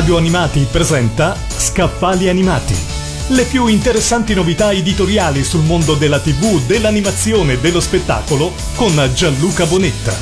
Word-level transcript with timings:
Radio 0.00 0.16
Animati 0.16 0.66
presenta 0.70 1.36
Scaffali 1.46 2.30
Animati. 2.30 2.74
Le 3.28 3.44
più 3.44 3.66
interessanti 3.66 4.32
novità 4.32 4.72
editoriali 4.72 5.44
sul 5.44 5.62
mondo 5.62 5.94
della 5.94 6.18
TV, 6.18 6.58
dell'animazione 6.64 7.52
e 7.52 7.58
dello 7.58 7.80
spettacolo 7.80 8.50
con 8.76 8.98
Gianluca 9.12 9.66
Bonetta. 9.66 10.16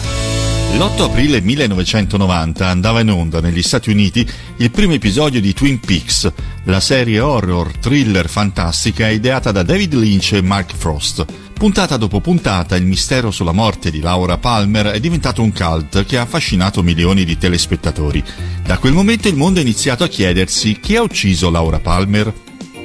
L'8 0.72 1.02
aprile 1.02 1.41
1990 1.41 2.66
andava 2.66 2.98
in 2.98 3.11
onda 3.11 3.41
negli 3.41 3.62
Stati 3.62 3.91
Uniti 3.91 4.29
il 4.56 4.70
primo 4.72 4.95
episodio 4.95 5.41
di 5.41 5.54
Twin 5.54 5.79
Peaks, 5.79 6.29
la 6.69 6.80
serie 6.80 7.19
horror 7.19 7.79
thriller 7.79 8.29
fantastica 8.29 9.09
ideata 9.09 9.53
da 9.53 9.62
David 9.62 9.95
Lynch 9.95 10.32
e 10.35 10.43
Mark 10.43 10.75
Frost. 10.77 11.25
Puntata 11.55 11.96
dopo 11.96 12.21
puntata, 12.21 12.77
il 12.77 12.85
mistero 12.85 13.30
sulla 13.30 13.53
morte 13.53 13.91
di 13.91 14.00
Laura 14.00 14.37
Palmer 14.37 14.89
è 14.89 15.00
diventato 15.00 15.43
un 15.43 15.53
cult 15.53 16.04
che 16.04 16.18
ha 16.18 16.23
affascinato 16.23 16.82
milioni 16.82 17.25
di 17.25 17.39
telespettatori. 17.39 18.23
Da 18.62 18.76
quel 18.76 18.93
momento 18.93 19.29
il 19.29 19.36
mondo 19.36 19.61
ha 19.61 19.62
iniziato 19.62 20.04
a 20.04 20.09
chiedersi 20.09 20.79
chi 20.79 20.96
ha 20.96 21.03
ucciso 21.03 21.50
Laura 21.50 21.81
Palmer? 21.81 22.32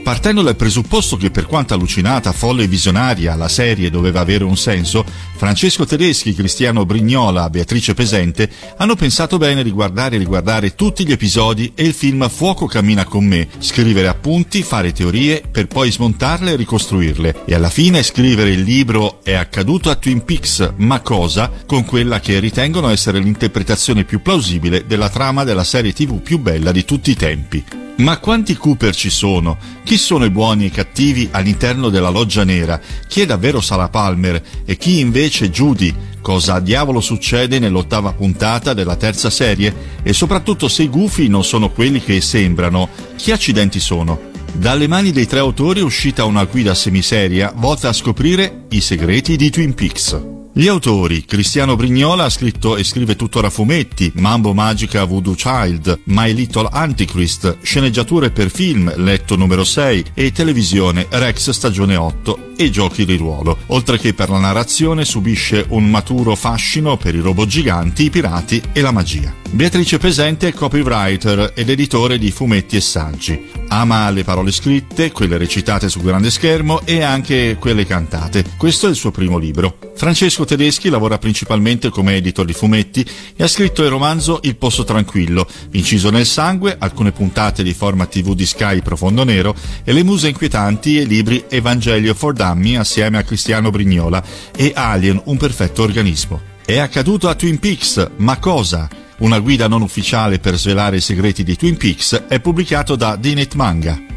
Partendo 0.04 0.42
dal 0.42 0.58
presupposto 0.58 1.16
che 1.16 1.32
per 1.32 1.46
quanto 1.46 1.74
allucinata, 1.74 2.34
folle 2.34 2.64
e 2.64 2.68
visionaria 2.68 3.36
la 3.36 3.48
serie 3.48 3.90
doveva 3.90 4.20
avere 4.20 4.44
un 4.44 4.58
senso, 4.58 5.06
Francesco 5.38 5.86
Tedeschi, 5.86 6.34
Cristiano 6.34 6.86
Brignola, 6.86 7.50
Beatrice 7.50 7.94
Pesente 7.94 8.50
hanno 8.78 8.96
pensato 8.96 9.38
bene 9.38 9.64
di 9.64 9.72
guardare 9.72 10.16
e 10.16 10.20
riguardare 10.20 10.76
tutti 10.76 11.06
gli 11.06 11.14
episodi 11.14 11.72
e 11.74 11.86
il 11.86 11.94
film 11.94 12.28
Fuoco 12.28 12.66
cammina 12.66 13.06
con 13.06 13.24
me, 13.24 13.48
scrivere 13.60 14.10
appunti, 14.10 14.62
fare 14.62 14.92
teorie 14.92 15.42
per 15.50 15.68
poi 15.68 15.90
smontarle 15.90 16.52
e 16.52 16.56
ricostruirle 16.58 17.44
e 17.46 17.56
alla 17.56 17.70
fine 17.70 18.04
scrivere 18.04 18.50
il 18.50 18.62
libro 18.62 19.22
È 19.24 19.34
accaduto 19.34 19.90
a 19.90 19.96
Twin 19.96 20.26
Peaks, 20.26 20.74
ma 20.78 21.00
cosa? 21.00 21.50
con 21.66 21.86
quella 21.86 22.20
che 22.20 22.40
ritengono 22.40 22.90
essere 22.90 23.20
l'interpretazione 23.20 24.04
più 24.04 24.22
plausibile 24.22 24.86
della 24.86 25.10
trama 25.10 25.46
della 25.46 25.64
serie 25.64 25.94
TV 25.94 26.20
più 26.20 26.40
bella 26.40 26.74
di 26.74 26.84
tutti 26.84 27.12
i 27.12 27.16
tempi. 27.16 27.83
Ma 27.96 28.18
quanti 28.18 28.56
Cooper 28.56 28.96
ci 28.96 29.12
sono? 29.12 29.58
Chi 29.84 29.98
sono 29.98 30.26
i 30.26 30.32
buoni 30.32 30.64
e 30.64 30.68
i 30.68 30.72
cattivi 30.72 31.30
all'interno 31.32 31.90
della 31.90 32.10
loggia 32.10 32.44
nera? 32.44 32.80
Chi 33.08 33.22
è 33.22 33.26
davvero 33.26 33.62
Sarah 33.62 33.90
Palmer 33.90 34.42
e 34.66 34.78
chi 34.78 35.00
invece 35.00 35.52
Judy? 35.52 35.94
Cosa 36.20 36.60
diavolo 36.60 37.02
succede 37.02 37.60
nell'ottava 37.60 38.14
puntata 38.14 38.74
della 38.74 38.96
terza 38.96 39.30
serie? 39.30 39.74
E 40.02 40.12
soprattutto 40.12 40.68
se 40.68 40.84
i 40.84 40.90
gufi 40.90 41.28
non 41.28 41.44
sono 41.44 41.70
quelli 41.70 42.02
che 42.02 42.20
sembrano, 42.22 42.90
chi 43.16 43.32
accidenti 43.32 43.80
sono? 43.80 44.32
Dalle 44.54 44.88
mani 44.88 45.12
dei 45.12 45.28
tre 45.28 45.40
autori 45.40 45.82
è 45.82 45.84
uscita 45.84 46.26
una 46.26 46.46
guida 46.46 46.74
semiseria 46.74 47.54
volta 47.56 47.90
a 47.90 47.94
scoprire 47.94 48.66
i 48.70 48.82
segreti 48.82 49.36
di 49.36 49.50
Twin 49.50 49.74
Peaks. 49.74 50.33
Gli 50.56 50.68
autori, 50.68 51.26
Cristiano 51.26 51.76
Brignola 51.76 52.26
ha 52.26 52.30
scritto 52.30 52.78
e 52.78 52.84
scrive 52.84 53.16
tuttora 53.16 53.50
fumetti, 53.50 54.12
Mambo 54.18 54.54
Magica 54.54 55.04
Voodoo 55.04 55.34
Child, 55.34 56.02
My 56.04 56.32
Little 56.32 56.70
Antichrist, 56.72 57.58
sceneggiature 57.64 58.30
per 58.30 58.52
film, 58.52 58.94
letto 58.98 59.36
numero 59.36 59.64
6 59.64 60.12
e 60.14 60.32
televisione 60.32 61.08
Rex 61.10 61.50
stagione 61.50 61.96
8 61.96 62.52
e 62.56 62.70
giochi 62.70 63.04
di 63.04 63.16
ruolo, 63.16 63.58
oltre 63.68 63.98
che 63.98 64.14
per 64.14 64.30
la 64.30 64.38
narrazione 64.38 65.06
subisce 65.06 65.66
un 65.70 65.90
maturo 65.90 66.36
fascino 66.36 66.98
per 66.98 67.16
i 67.16 67.20
robot 67.20 67.48
giganti, 67.48 68.04
i 68.04 68.10
pirati 68.12 68.62
e 68.74 68.82
la 68.82 68.92
magia. 68.92 69.34
Beatrice 69.50 69.98
Pesente 69.98 70.50
è 70.50 70.54
copywriter 70.54 71.54
ed 71.56 71.70
editore 71.70 72.20
di 72.20 72.30
fumetti 72.30 72.76
e 72.76 72.82
saggi. 72.82 73.50
Ama 73.70 74.08
le 74.12 74.24
parole 74.24 74.52
scritte, 74.52 75.12
quelle 75.12 75.38
recitate 75.38 75.90
sul 75.90 76.04
grande 76.04 76.30
schermo 76.30 76.82
e 76.86 77.02
anche 77.02 77.58
quelle 77.60 77.88
cantate. 77.88 78.46
Questo 78.56 78.86
è 78.86 78.90
il 78.92 78.96
suo 78.96 79.10
primo 79.10 79.40
libro. 79.40 79.78
Francesco 80.04 80.44
Tedeschi 80.44 80.90
lavora 80.90 81.18
principalmente 81.18 81.88
come 81.88 82.18
editor 82.18 82.44
di 82.44 82.52
fumetti 82.52 83.10
e 83.38 83.42
ha 83.42 83.48
scritto 83.48 83.84
il 83.84 83.90
romanzo 83.90 84.42
Il 84.44 84.58
Posto 84.58 84.84
Tranquillo, 84.84 85.48
inciso 85.72 86.10
nel 86.10 86.26
sangue, 86.26 86.76
alcune 86.78 87.14
puntate 87.14 87.64
di 87.64 87.74
format 87.74 88.10
TV 88.10 88.34
di 88.34 88.46
Sky 88.46 88.82
Profondo 88.82 89.24
Nero 89.24 89.56
e 89.82 89.94
le 89.94 90.04
muse 90.04 90.28
inquietanti 90.28 91.00
e 91.00 91.06
libri 91.06 91.46
Evangelio 91.48 92.14
for 92.16 92.34
Dummy 92.34 92.76
assieme 92.76 93.18
a 93.18 93.24
Cristiano 93.24 93.70
Brignola 93.70 94.22
e 94.54 94.74
Alien, 94.76 95.22
un 95.24 95.38
perfetto 95.38 95.84
organismo. 95.84 96.42
È 96.66 96.78
accaduto 96.80 97.30
a 97.30 97.36
Twin 97.36 97.58
Peaks, 97.58 98.06
ma 98.18 98.38
cosa? 98.40 98.90
Una 99.20 99.40
guida 99.40 99.70
non 99.70 99.82
ufficiale 99.82 100.38
per 100.38 100.58
svelare 100.58 100.98
i 100.98 101.02
segreti 101.02 101.46
di 101.46 101.56
Twin 101.56 101.78
Peaks 101.78 102.26
è 102.28 102.42
pubblicato 102.42 102.98
da 102.98 103.16
Dinet 103.16 103.54
Manga. 103.54 104.13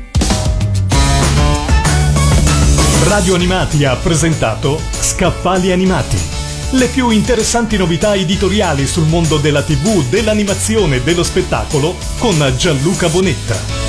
Radio 3.16 3.34
Animati 3.34 3.82
ha 3.87 3.97
presentato 3.97 4.78
Scaffali 4.91 5.72
Animati. 5.72 6.19
Le 6.72 6.87
più 6.88 7.09
interessanti 7.09 7.78
novità 7.78 8.15
editoriali 8.15 8.87
sul 8.87 9.06
mondo 9.06 9.38
della 9.38 9.62
TV, 9.62 10.06
dell'animazione 10.10 10.97
e 10.97 11.03
dello 11.03 11.22
spettacolo 11.22 11.97
con 12.19 12.53
Gianluca 12.59 13.09
Bonetta. 13.09 13.86